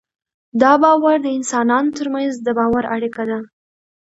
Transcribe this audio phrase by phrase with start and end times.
[0.61, 3.39] دا باور د انسانانو تر منځ د باور اړیکه ده.